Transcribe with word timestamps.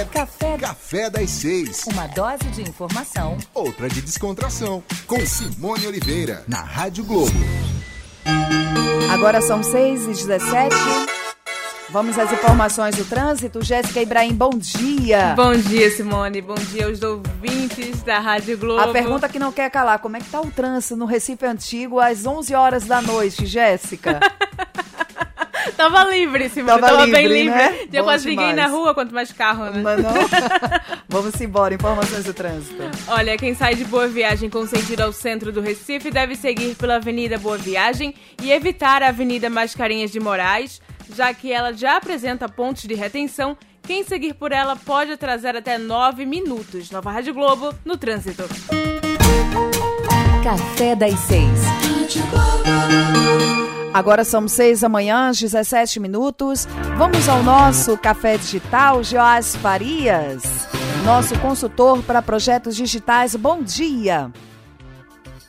é 0.00 0.04
Café, 0.06 0.56
Café 0.56 1.10
das 1.10 1.28
Seis. 1.30 1.84
Uma 1.86 2.06
dose 2.06 2.44
de 2.54 2.62
informação. 2.62 3.36
Outra 3.52 3.86
de 3.86 4.00
descontração. 4.00 4.82
Com 5.06 5.20
Simone 5.26 5.86
Oliveira, 5.86 6.42
na 6.48 6.62
Rádio 6.62 7.04
Globo. 7.04 7.30
Agora 9.12 9.42
são 9.42 9.62
6 9.62 10.04
e 10.04 10.06
17 10.06 10.74
Vamos 11.92 12.16
às 12.16 12.32
informações 12.32 12.94
do 12.94 13.04
trânsito. 13.04 13.64
Jéssica 13.64 14.00
Ibrahim, 14.00 14.32
bom 14.32 14.50
dia. 14.50 15.34
Bom 15.34 15.52
dia, 15.54 15.90
Simone. 15.90 16.40
Bom 16.40 16.54
dia 16.54 16.86
aos 16.86 17.02
ouvintes 17.02 18.00
da 18.02 18.20
Rádio 18.20 18.56
Globo. 18.56 18.80
A 18.80 18.92
pergunta 18.92 19.28
que 19.28 19.40
não 19.40 19.50
quer 19.50 19.68
calar, 19.70 19.98
como 19.98 20.16
é 20.16 20.20
que 20.20 20.30
tá 20.30 20.40
o 20.40 20.50
trânsito 20.52 20.96
no 20.96 21.04
Recife 21.04 21.44
Antigo 21.44 21.98
às 21.98 22.24
11 22.24 22.54
horas 22.54 22.84
da 22.84 23.02
noite, 23.02 23.44
Jéssica? 23.44 24.20
Tava 25.80 26.04
livre, 26.10 26.48
Simone. 26.50 26.78
Tava, 26.78 26.92
Tava 26.92 27.04
livre, 27.06 27.22
bem 27.22 27.28
livre. 27.28 27.50
né? 27.58 27.86
Tinha 27.90 28.02
quase 28.02 28.28
ninguém 28.28 28.52
na 28.52 28.66
rua, 28.66 28.92
quanto 28.92 29.14
mais 29.14 29.32
carro, 29.32 29.64
né? 29.70 29.80
Mas 29.82 30.02
não? 30.02 30.12
Vamos 31.08 31.40
embora, 31.40 31.72
informações 31.74 32.24
do 32.24 32.34
trânsito. 32.34 32.82
Olha, 33.08 33.38
quem 33.38 33.54
sai 33.54 33.74
de 33.74 33.84
Boa 33.86 34.06
Viagem 34.06 34.50
com 34.50 34.66
sentido 34.66 35.00
ao 35.00 35.10
centro 35.12 35.50
do 35.50 35.62
Recife 35.62 36.10
deve 36.10 36.36
seguir 36.36 36.74
pela 36.74 36.96
Avenida 36.96 37.38
Boa 37.38 37.56
Viagem 37.56 38.14
e 38.42 38.52
evitar 38.52 39.02
a 39.02 39.08
Avenida 39.08 39.48
Mascarenhas 39.48 40.10
de 40.10 40.20
Moraes, 40.20 40.82
já 41.14 41.32
que 41.32 41.50
ela 41.50 41.72
já 41.72 41.96
apresenta 41.96 42.46
pontos 42.46 42.82
de 42.82 42.94
retenção. 42.94 43.56
Quem 43.82 44.04
seguir 44.04 44.34
por 44.34 44.52
ela 44.52 44.76
pode 44.76 45.12
atrasar 45.12 45.56
até 45.56 45.78
9 45.78 46.26
minutos. 46.26 46.90
Nova 46.90 47.10
Rádio 47.10 47.32
Globo, 47.32 47.74
no 47.86 47.96
trânsito. 47.96 48.44
Café 50.44 50.94
das 50.94 51.18
Seis. 51.20 51.60
Agora 53.92 54.22
são 54.22 54.46
6 54.46 54.82
da 54.82 54.88
manhã, 54.88 55.28
às 55.28 55.40
17 55.40 55.98
minutos. 55.98 56.66
Vamos 56.96 57.28
ao 57.28 57.42
nosso 57.42 57.98
café 57.98 58.36
digital, 58.36 59.02
Joás 59.02 59.56
Farias, 59.56 60.68
nosso 61.04 61.36
consultor 61.40 62.00
para 62.04 62.22
projetos 62.22 62.76
digitais. 62.76 63.34
Bom 63.34 63.60
dia. 63.60 64.30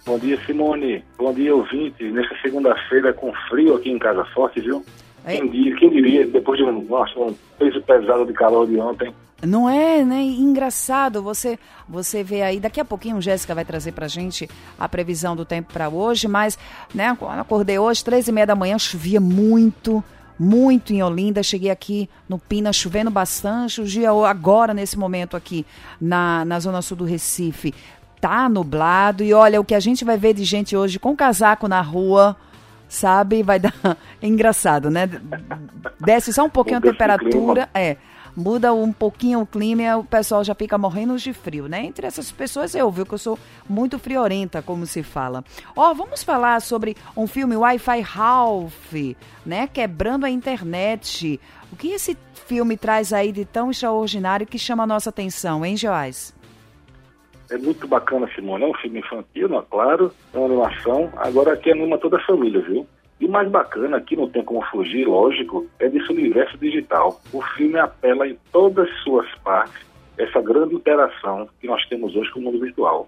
Bom 0.04 0.18
dia, 0.18 0.40
Simone. 0.44 1.04
Bom 1.20 1.32
dia, 1.32 1.56
ouvintes. 1.56 2.12
Nessa 2.12 2.36
segunda-feira 2.42 3.14
com 3.14 3.32
frio 3.48 3.76
aqui 3.76 3.92
em 3.92 4.00
Casa 4.00 4.26
Forte, 4.34 4.60
viu? 4.60 4.84
É. 5.24 5.34
Quem, 5.34 5.48
diria, 5.48 5.76
quem 5.76 5.90
diria, 5.92 6.26
depois 6.26 6.58
de 6.58 6.66
um, 6.66 6.82
nossa, 6.86 7.20
um 7.20 7.36
peso 7.60 7.80
pesado 7.84 8.26
de 8.26 8.34
calor 8.34 8.66
de 8.66 8.76
ontem, 8.80 9.14
Não 9.42 9.70
é, 9.70 10.04
né? 10.04 10.22
Engraçado. 10.22 11.22
Você, 11.24 11.58
você 11.88 12.24
vê 12.24 12.42
aí. 12.42 12.60
Daqui 12.60 12.80
a 12.80 12.86
pouquinho, 12.86 13.22
Jéssica 13.22 13.56
vai 13.56 13.66
trazer 13.66 13.92
pra 13.92 14.08
gente 14.08 14.50
a 14.80 14.88
previsão 14.88 15.36
do 15.36 15.46
tempo 15.46 15.74
para 15.74 15.90
hoje. 15.90 16.28
Mas, 16.28 16.58
né? 16.94 17.16
Quando 17.18 17.40
acordei 17.40 17.80
hoje, 17.80 18.04
três 18.04 18.28
e 18.28 18.32
meia 18.32 18.46
da 18.46 18.56
manhã, 18.56 18.78
chovia 18.78 19.20
muito, 19.20 20.04
muito 20.38 20.94
em 20.94 21.02
Olinda. 21.02 21.42
Cheguei 21.42 21.72
aqui 21.72 22.10
no 22.30 22.38
Pina, 22.38 22.72
chovendo 22.72 23.10
bastante. 23.10 23.82
O 23.82 23.86
dia 23.86 24.12
agora, 24.12 24.74
nesse 24.74 24.98
momento 24.98 25.36
aqui, 25.36 25.66
na, 26.00 26.46
na 26.46 26.60
zona 26.60 26.82
sul 26.82 26.98
do 26.98 27.06
Recife, 27.06 27.74
tá 28.20 28.48
nublado. 28.48 29.24
E 29.24 29.34
olha, 29.34 29.60
o 29.60 29.66
que 29.66 29.74
a 29.74 29.80
gente 29.80 30.06
vai 30.06 30.18
ver 30.18 30.36
de 30.36 30.44
gente 30.44 30.78
hoje 30.78 31.00
com 31.00 31.16
casaco 31.16 31.68
na 31.68 31.82
rua. 31.82 32.38
Sabe, 32.88 33.42
vai 33.42 33.58
dar. 33.58 33.74
É 34.22 34.28
engraçado, 34.28 34.92
né? 34.92 35.10
Desce 36.00 36.34
só 36.34 36.44
um 36.44 36.50
pouquinho 36.50 36.78
a 36.78 36.82
temperatura. 36.82 37.70
É, 37.74 37.96
muda 38.36 38.74
um 38.74 38.92
pouquinho 38.92 39.42
o 39.42 39.46
clima 39.46 39.98
o 39.98 40.04
pessoal 40.04 40.44
já 40.44 40.54
fica 40.56 40.78
morrendo 40.78 41.18
de 41.18 41.34
frio, 41.34 41.68
né? 41.68 41.86
Entre 41.86 42.06
essas 42.06 42.32
pessoas 42.32 42.76
eu, 42.76 42.90
viu, 42.92 43.06
que 43.06 43.14
eu 43.14 43.18
sou 43.18 43.40
muito 43.70 44.00
friorenta, 44.00 44.62
como 44.62 44.86
se 44.86 45.04
fala. 45.04 45.44
Ó, 45.76 45.94
vamos 45.94 46.24
falar 46.24 46.62
sobre 46.62 46.96
um 47.16 47.28
filme 47.28 47.56
Wi-Fi 47.56 48.02
Ralph, 48.02 48.94
né? 49.46 49.68
Quebrando 49.68 50.26
a 50.26 50.30
internet. 50.30 51.40
O 51.72 51.76
que 51.76 51.90
esse 51.90 52.18
filme 52.48 52.76
traz 52.78 53.14
aí 53.14 53.32
de 53.32 53.46
tão 53.46 53.72
extraordinário 53.72 54.48
que 54.48 54.58
chama 54.58 54.84
a 54.84 54.88
nossa 54.88 55.10
atenção, 55.10 55.66
hein, 55.66 55.78
Joás? 55.78 56.34
é 57.52 57.58
muito 57.58 57.88
bacana, 57.88 58.28
Simone. 58.34 58.64
É 58.64 58.68
um 58.68 58.74
filme 58.76 59.00
infantil, 59.00 59.50
não 59.50 59.60
é 59.60 59.64
claro, 59.70 60.12
é 60.34 60.38
uma 60.38 60.48
animação. 60.48 61.12
Agora 61.18 61.54
aqui 61.54 61.70
anima 61.70 61.98
toda 61.98 62.18
a 62.18 62.26
família, 62.26 62.62
viu? 62.62 62.88
Mais 63.32 63.50
bacana, 63.50 63.98
aqui 63.98 64.16
não 64.16 64.30
tem 64.30 64.44
como 64.44 64.62
fugir, 64.66 65.06
lógico, 65.08 65.66
é 65.80 65.88
desse 65.90 66.12
universo 66.12 66.58
digital. 66.58 67.20
O 67.34 67.42
filme 67.42 67.80
apela 67.80 68.28
em 68.28 68.38
todas 68.52 68.88
as 68.90 68.96
suas 69.04 69.28
partes 69.44 69.86
essa 70.18 70.42
grande 70.42 70.76
interação 70.76 71.48
que 71.60 71.66
nós 71.68 71.84
temos 71.88 72.16
hoje 72.16 72.30
com 72.32 72.40
o 72.40 72.44
mundo 72.44 72.60
virtual. 72.60 73.08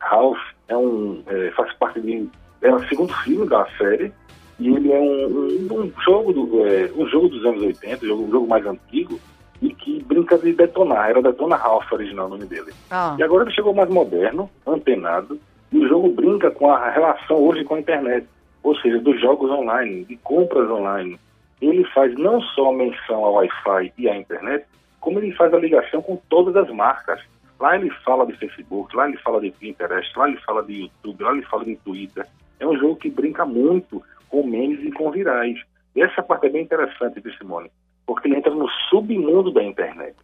Ralph 0.00 0.38
é 0.68 0.76
um, 0.76 1.22
é, 1.26 1.50
faz 1.52 1.72
parte 1.74 2.00
de 2.00 2.28
é 2.62 2.72
o 2.74 2.82
segundo 2.88 3.12
filme 3.18 3.46
da 3.46 3.66
série 3.76 4.12
e 4.58 4.68
ele 4.68 4.90
é 4.92 4.98
um, 4.98 5.26
um- 5.26 5.80
um 5.80 5.92
jogo 6.02 6.32
do, 6.32 6.66
é, 6.66 6.90
um 6.96 7.06
jogo 7.08 7.28
dos 7.28 7.44
anos 7.44 7.62
80, 7.62 8.04
um 8.04 8.08
jogo, 8.08 8.22
um 8.24 8.30
jogo 8.30 8.46
mais 8.48 8.66
antigo 8.66 9.20
e 9.60 9.72
que 9.74 10.02
brinca 10.04 10.38
de 10.38 10.52
detonar. 10.52 11.10
Era 11.10 11.22
Detona 11.22 11.56
Ralph 11.56 11.92
original 11.92 12.26
o 12.26 12.30
nome 12.30 12.46
dele. 12.46 12.72
Ah, 12.90 13.14
E 13.18 13.22
agora 13.22 13.44
ele 13.44 13.52
chegou 13.54 13.74
mais 13.74 13.88
moderno, 13.90 14.48
antenado, 14.66 15.38
e 15.70 15.78
o 15.78 15.88
jogo 15.88 16.08
brinca 16.10 16.50
com 16.50 16.70
a 16.70 16.88
relação 16.90 17.36
hoje 17.36 17.62
com 17.64 17.74
a 17.74 17.80
internet, 17.80 18.26
ou 18.62 18.76
seja, 18.76 18.98
dos 19.00 19.20
jogos 19.20 19.50
online, 19.50 20.04
de 20.04 20.16
compras 20.18 20.70
online. 20.70 21.18
Ele 21.60 21.84
faz 21.92 22.14
não 22.14 22.40
só 22.40 22.72
menção 22.72 23.24
ao 23.24 23.34
Wi-Fi 23.34 23.92
e 23.98 24.08
à 24.08 24.16
internet, 24.16 24.66
como 25.00 25.18
ele 25.18 25.32
faz 25.32 25.52
a 25.52 25.58
ligação 25.58 26.02
com 26.02 26.16
todas 26.28 26.56
as 26.56 26.68
marcas. 26.70 27.20
Lá 27.58 27.76
ele 27.76 27.90
fala 28.04 28.26
de 28.26 28.36
Facebook, 28.36 28.94
lá 28.96 29.08
ele 29.08 29.18
fala 29.18 29.40
de 29.40 29.50
Pinterest, 29.50 30.16
lá 30.18 30.28
ele 30.28 30.38
fala 30.38 30.62
de 30.62 30.82
YouTube, 30.82 31.22
lá 31.22 31.32
ele 31.32 31.42
fala 31.42 31.64
de 31.64 31.76
Twitter. 31.76 32.26
É 32.58 32.66
um 32.66 32.76
jogo 32.76 32.96
que 32.96 33.10
brinca 33.10 33.44
muito 33.44 34.02
com 34.28 34.46
memes 34.46 34.82
e 34.84 34.90
com 34.92 35.10
virais. 35.10 35.60
E 35.94 36.02
essa 36.02 36.22
parte 36.22 36.46
é 36.46 36.50
bem 36.50 36.62
interessante, 36.62 37.20
viu, 37.20 37.32
Simone? 37.34 37.70
Porque 38.06 38.28
ele 38.28 38.36
entra 38.36 38.52
no 38.52 38.68
submundo 38.88 39.52
da 39.52 39.62
internet 39.62 40.16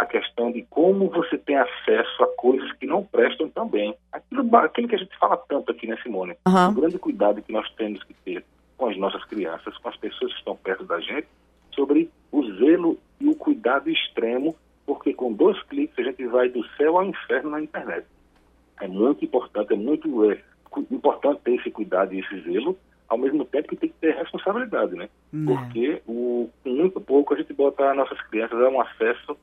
a 0.00 0.06
questão 0.06 0.50
de 0.50 0.62
como 0.70 1.10
você 1.10 1.36
tem 1.36 1.56
acesso 1.56 2.22
a 2.22 2.26
coisas 2.36 2.72
que 2.78 2.86
não 2.86 3.04
prestam 3.04 3.50
também. 3.50 3.94
Aquilo 4.64 4.88
que 4.88 4.94
a 4.94 4.98
gente 4.98 5.16
fala 5.18 5.36
tanto 5.36 5.70
aqui, 5.72 5.86
né, 5.86 5.96
Simone? 6.02 6.36
Aham. 6.46 6.70
O 6.70 6.74
grande 6.74 6.98
cuidado 6.98 7.42
que 7.42 7.52
nós 7.52 7.68
temos 7.74 8.02
que 8.04 8.14
ter 8.14 8.44
com 8.76 8.88
as 8.88 8.96
nossas 8.96 9.24
crianças, 9.24 9.76
com 9.78 9.88
as 9.88 9.96
pessoas 9.96 10.32
que 10.32 10.38
estão 10.38 10.56
perto 10.56 10.84
da 10.84 10.98
gente, 11.00 11.28
sobre 11.74 12.10
o 12.32 12.42
zelo 12.54 12.98
e 13.20 13.28
o 13.28 13.34
cuidado 13.34 13.90
extremo, 13.90 14.56
porque 14.86 15.12
com 15.12 15.32
dois 15.32 15.60
cliques 15.64 15.98
a 15.98 16.02
gente 16.02 16.26
vai 16.26 16.48
do 16.48 16.66
céu 16.76 16.96
ao 16.96 17.04
inferno 17.04 17.50
na 17.50 17.60
internet. 17.60 18.06
É 18.80 18.88
muito 18.88 19.24
importante, 19.24 19.74
é 19.74 19.76
muito 19.76 20.30
é, 20.30 20.42
importante 20.90 21.42
ter 21.42 21.54
esse 21.56 21.70
cuidado 21.70 22.14
e 22.14 22.20
esse 22.20 22.40
zelo, 22.40 22.78
ao 23.08 23.18
mesmo 23.18 23.44
tempo 23.44 23.68
que 23.68 23.76
tem 23.76 23.88
que 23.90 23.96
ter 24.00 24.14
responsabilidade, 24.14 24.94
né? 24.94 25.08
Né. 25.32 25.52
Porque 25.52 26.02
o, 26.06 26.48
com 26.62 26.70
muito 26.70 27.00
pouco 27.00 27.34
a 27.34 27.36
gente 27.36 27.52
bota 27.52 27.90
as 27.90 27.96
nossas 27.96 28.20
crianças 28.28 28.58
a 28.58 28.68
um 28.68 28.80
acesso, 28.80 29.36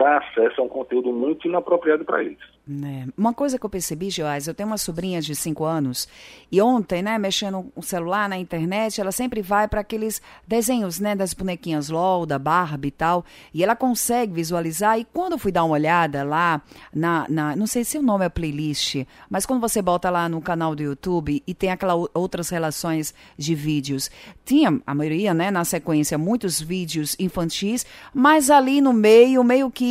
dá 0.00 0.16
acesso 0.16 0.62
a 0.62 0.64
um 0.64 0.68
conteúdo 0.68 1.12
muito 1.12 1.46
inapropriado 1.46 2.06
para 2.06 2.24
eles. 2.24 2.38
Né. 2.66 3.06
Uma 3.18 3.34
coisa 3.34 3.58
que 3.58 3.66
eu 3.66 3.70
percebi, 3.70 4.08
Joás, 4.08 4.46
eu 4.46 4.54
tenho 4.54 4.68
uma 4.68 4.78
sobrinha 4.78 5.20
de 5.20 5.34
5 5.34 5.62
anos 5.62 6.08
e 6.50 6.62
ontem, 6.62 7.02
né, 7.02 7.18
mexendo 7.18 7.70
o 7.76 7.82
celular 7.82 8.28
na 8.28 8.38
internet, 8.38 8.98
ela 8.98 9.12
sempre 9.12 9.42
vai 9.42 9.68
para 9.68 9.80
aqueles 9.80 10.22
desenhos, 10.46 11.00
né, 11.00 11.14
das 11.14 11.34
bonequinhas 11.34 11.90
LOL, 11.90 12.24
da 12.24 12.38
Barbie 12.38 12.88
e 12.88 12.90
tal, 12.92 13.24
e 13.52 13.62
ela 13.62 13.76
consegue 13.76 14.32
visualizar. 14.32 14.98
E 14.98 15.04
quando 15.04 15.32
eu 15.32 15.38
fui 15.38 15.52
dar 15.52 15.64
uma 15.64 15.74
olhada 15.74 16.22
lá 16.22 16.62
na, 16.94 17.26
na 17.28 17.56
não 17.56 17.66
sei 17.66 17.84
se 17.84 17.98
o 17.98 18.02
nome 18.02 18.24
é 18.24 18.28
playlist, 18.28 19.04
mas 19.28 19.44
quando 19.44 19.60
você 19.60 19.82
bota 19.82 20.08
lá 20.08 20.28
no 20.28 20.40
canal 20.40 20.74
do 20.74 20.82
YouTube 20.82 21.42
e 21.46 21.54
tem 21.54 21.70
aquelas 21.70 22.08
outras 22.14 22.48
relações 22.48 23.12
de 23.36 23.54
vídeos, 23.54 24.10
tinha 24.44 24.80
a 24.86 24.94
maioria, 24.94 25.34
né, 25.34 25.50
na 25.50 25.64
sequência, 25.64 26.16
muitos 26.16 26.58
vídeos 26.60 27.16
infantis, 27.18 27.84
mas 28.14 28.48
ali 28.48 28.80
no 28.80 28.94
meio, 28.94 29.44
meio 29.44 29.70
que 29.70 29.89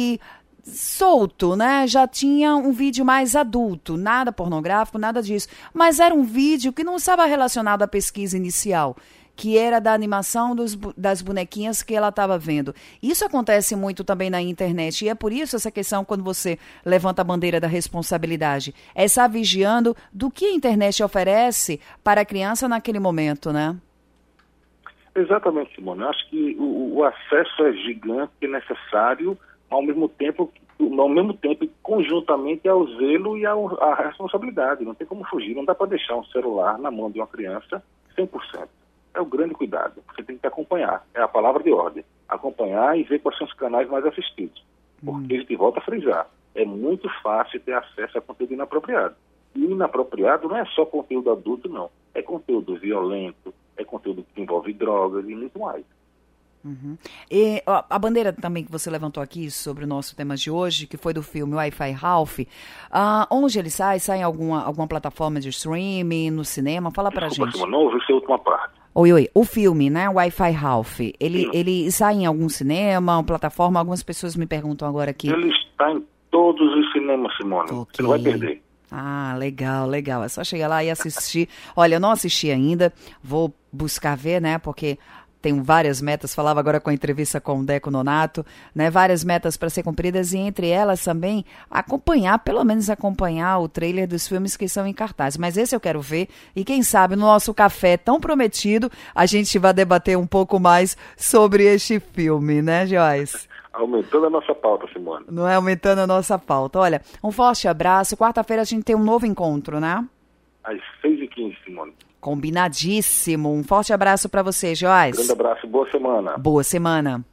solto, 0.63 1.55
né? 1.55 1.87
Já 1.87 2.07
tinha 2.07 2.55
um 2.55 2.71
vídeo 2.71 3.03
mais 3.03 3.35
adulto, 3.35 3.97
nada 3.97 4.31
pornográfico, 4.31 4.97
nada 4.97 5.21
disso. 5.21 5.47
Mas 5.73 5.99
era 5.99 6.13
um 6.13 6.23
vídeo 6.23 6.73
que 6.73 6.83
não 6.83 6.97
estava 6.97 7.25
relacionado 7.25 7.83
à 7.83 7.87
pesquisa 7.87 8.37
inicial, 8.37 8.95
que 9.35 9.57
era 9.57 9.79
da 9.79 9.93
animação 9.93 10.55
dos 10.55 10.75
das 10.97 11.21
bonequinhas 11.21 11.81
que 11.81 11.95
ela 11.95 12.09
estava 12.09 12.37
vendo. 12.37 12.75
Isso 13.01 13.25
acontece 13.25 13.75
muito 13.75 14.03
também 14.03 14.29
na 14.29 14.41
internet, 14.41 15.05
e 15.05 15.09
é 15.09 15.15
por 15.15 15.31
isso 15.31 15.55
essa 15.55 15.71
questão, 15.71 16.03
quando 16.03 16.23
você 16.23 16.59
levanta 16.85 17.21
a 17.21 17.25
bandeira 17.25 17.59
da 17.59 17.67
responsabilidade, 17.67 18.75
é 18.93 19.05
estar 19.05 19.27
vigiando 19.27 19.95
do 20.11 20.29
que 20.29 20.45
a 20.45 20.53
internet 20.53 21.01
oferece 21.01 21.79
para 22.03 22.21
a 22.21 22.25
criança 22.25 22.67
naquele 22.67 22.99
momento, 22.99 23.51
né? 23.51 23.75
Exatamente, 25.15 25.73
Simone. 25.75 26.01
Eu 26.01 26.09
acho 26.09 26.29
que 26.29 26.55
o, 26.59 26.97
o 26.97 27.03
acesso 27.03 27.63
é 27.63 27.73
gigante 27.73 28.31
e 28.41 28.47
necessário, 28.47 29.37
ao 29.69 29.81
mesmo 29.81 30.09
tempo, 30.09 30.51
ao 30.79 31.09
mesmo 31.09 31.33
tempo, 31.33 31.67
conjuntamente 31.83 32.67
ao 32.67 32.85
zelo 32.87 33.37
e 33.37 33.45
à 33.45 33.93
responsabilidade. 33.95 34.83
Não 34.83 34.95
tem 34.95 35.07
como 35.07 35.23
fugir, 35.25 35.55
não 35.55 35.65
dá 35.65 35.75
para 35.75 35.87
deixar 35.87 36.15
um 36.15 36.25
celular 36.25 36.77
na 36.77 36.89
mão 36.89 37.11
de 37.11 37.19
uma 37.19 37.27
criança 37.27 37.83
100%. 38.17 38.67
É 39.13 39.21
o 39.21 39.25
grande 39.25 39.53
cuidado. 39.53 40.01
Você 40.07 40.23
tem 40.23 40.37
que 40.37 40.47
acompanhar. 40.47 41.05
É 41.13 41.21
a 41.21 41.27
palavra 41.27 41.63
de 41.63 41.71
ordem. 41.71 42.03
Acompanhar 42.27 42.97
e 42.97 43.03
ver 43.03 43.19
quais 43.19 43.37
são 43.37 43.47
os 43.47 43.53
canais 43.53 43.89
mais 43.89 44.05
assistidos. 44.05 44.63
Porque 45.03 45.35
a 45.35 45.39
gente 45.39 45.55
volta 45.55 45.79
a 45.79 45.83
frisar. 45.83 46.27
É 46.53 46.65
muito 46.65 47.09
fácil 47.21 47.59
ter 47.59 47.73
acesso 47.73 48.17
a 48.17 48.21
conteúdo 48.21 48.53
inapropriado. 48.53 49.15
E 49.55 49.65
inapropriado 49.65 50.47
não 50.47 50.57
é 50.57 50.65
só 50.65 50.85
conteúdo 50.85 51.31
adulto, 51.31 51.69
não. 51.69 51.89
É 52.13 52.21
conteúdo 52.21 52.75
violento, 52.75 53.53
é 53.77 53.83
conteúdo 53.83 54.25
que 54.33 54.41
envolve 54.41 54.73
drogas 54.73 55.27
e 55.27 55.35
muito 55.35 55.59
mais. 55.59 55.85
E 57.31 57.63
ó, 57.65 57.83
a 57.89 57.99
bandeira 57.99 58.33
também 58.33 58.63
que 58.63 58.71
você 58.71 58.89
levantou 58.89 59.21
aqui 59.23 59.49
sobre 59.49 59.85
o 59.85 59.87
nosso 59.87 60.15
tema 60.15 60.35
de 60.35 60.51
hoje, 60.51 60.87
que 60.87 60.97
foi 60.97 61.13
do 61.13 61.23
filme 61.23 61.55
Wi-Fi 61.55 61.91
Ralph, 61.91 62.39
ah, 62.91 63.27
onde 63.31 63.57
ele 63.57 63.69
sai? 63.69 63.99
Sai 63.99 64.19
em 64.19 64.23
alguma, 64.23 64.63
alguma 64.63 64.87
plataforma 64.87 65.39
de 65.39 65.49
streaming, 65.49 66.31
no 66.31 66.43
cinema? 66.43 66.91
Fala 66.91 67.11
pra 67.11 67.27
Desculpa, 67.27 67.51
gente. 67.51 67.69
Não 67.69 67.79
ouvi 67.79 67.99
sua 68.05 68.15
última 68.15 68.37
parte. 68.39 68.79
Oi, 68.93 69.13
oi. 69.13 69.29
O 69.33 69.43
filme, 69.43 69.89
né? 69.89 70.09
Wi-Fi 70.09 70.51
Ralph, 70.51 70.99
ele, 71.19 71.43
Sim. 71.43 71.51
ele 71.53 71.91
sai 71.91 72.15
em 72.15 72.25
algum 72.25 72.49
cinema, 72.49 73.23
plataforma? 73.23 73.79
Algumas 73.79 74.03
pessoas 74.03 74.35
me 74.35 74.45
perguntam 74.45 74.87
agora 74.87 75.11
aqui. 75.11 75.29
Ele 75.29 75.49
está 75.49 75.91
em 75.91 76.03
todos 76.29 76.73
os 76.75 76.91
cinemas, 76.91 77.35
Simone. 77.37 77.71
Ok. 77.71 77.95
Você 77.95 78.01
não 78.01 78.09
vai 78.09 78.19
perder. 78.19 78.61
Ah, 78.91 79.35
legal, 79.37 79.87
legal. 79.87 80.23
É 80.23 80.27
só 80.27 80.43
chegar 80.43 80.67
lá 80.67 80.83
e 80.83 80.89
assistir. 80.89 81.47
Olha, 81.75 81.95
eu 81.95 81.99
não 81.99 82.11
assisti 82.11 82.49
ainda, 82.49 82.91
vou 83.23 83.53
buscar 83.71 84.17
ver, 84.17 84.41
né? 84.41 84.57
Porque 84.57 84.97
tenho 85.41 85.63
várias 85.63 86.01
metas, 86.01 86.35
falava 86.35 86.59
agora 86.59 86.79
com 86.79 86.89
a 86.89 86.93
entrevista 86.93 87.39
com 87.39 87.59
o 87.59 87.65
Deco 87.65 87.89
Nonato, 87.89 88.45
né? 88.75 88.89
Várias 88.89 89.23
metas 89.23 89.55
para 89.55 89.69
ser 89.69 89.83
cumpridas 89.83 90.33
e 90.33 90.37
entre 90.37 90.69
elas 90.69 91.03
também 91.03 91.45
acompanhar, 91.69 92.39
pelo 92.39 92.63
menos 92.63 92.89
acompanhar 92.89 93.59
o 93.59 93.69
trailer 93.69 94.07
dos 94.07 94.27
filmes 94.27 94.57
que 94.57 94.67
são 94.67 94.85
em 94.85 94.93
cartaz. 94.93 95.37
Mas 95.37 95.57
esse 95.57 95.75
eu 95.75 95.79
quero 95.79 96.01
ver 96.01 96.27
e 96.55 96.65
quem 96.65 96.83
sabe 96.83 97.15
no 97.15 97.21
nosso 97.21 97.53
café 97.53 97.95
tão 97.95 98.19
prometido 98.19 98.91
a 99.15 99.25
gente 99.25 99.57
vai 99.57 99.73
debater 99.73 100.17
um 100.17 100.27
pouco 100.27 100.59
mais 100.59 100.97
sobre 101.15 101.63
este 101.63 101.99
filme, 101.99 102.61
né, 102.61 102.85
Joyce? 102.85 103.47
Aumentando 103.71 104.25
a 104.25 104.29
nossa 104.29 104.53
pauta, 104.53 104.87
Simone. 104.91 105.25
Não 105.29 105.47
é 105.47 105.55
aumentando 105.55 105.99
a 105.99 106.07
nossa 106.07 106.37
pauta. 106.37 106.79
Olha, 106.79 107.01
um 107.23 107.31
forte 107.31 107.67
abraço. 107.67 108.17
Quarta-feira 108.17 108.63
a 108.63 108.65
gente 108.65 108.83
tem 108.83 108.95
um 108.95 109.03
novo 109.03 109.25
encontro, 109.25 109.79
né? 109.79 110.05
Às 110.63 110.79
6h15, 111.01 111.55
Simone. 111.63 111.93
Combinadíssimo. 112.19 113.53
Um 113.53 113.63
forte 113.63 113.93
abraço 113.93 114.27
para 114.29 114.43
você, 114.43 114.75
Joyce. 114.75 115.17
Grande 115.17 115.31
abraço, 115.31 115.67
boa 115.67 115.89
semana. 115.89 116.37
Boa 116.37 116.63
semana. 116.63 117.23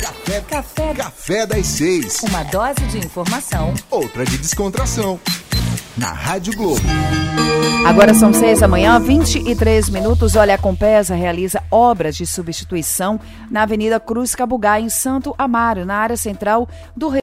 Café, 0.00 0.40
café, 0.42 0.94
café 0.94 1.46
das 1.46 1.66
seis. 1.66 2.22
Uma 2.22 2.44
dose 2.44 2.86
de 2.88 2.98
informação 2.98 3.74
Outra 3.90 4.24
de 4.24 4.38
descontração. 4.38 5.18
Na 5.96 6.12
Rádio 6.12 6.56
Globo. 6.56 6.80
Agora 7.86 8.14
são 8.14 8.32
seis 8.32 8.60
da 8.60 8.68
manhã, 8.68 8.98
23 9.00 9.90
minutos. 9.90 10.36
Olha, 10.36 10.54
a 10.54 10.58
Compesa 10.58 11.14
realiza 11.14 11.62
obras 11.70 12.16
de 12.16 12.26
substituição 12.26 13.18
na 13.50 13.62
Avenida 13.62 13.98
Cruz 13.98 14.34
Cabugá, 14.34 14.78
em 14.78 14.88
Santo 14.88 15.34
Amaro, 15.36 15.84
na 15.84 15.96
área 15.96 16.16
central 16.16 16.68
do 16.96 17.08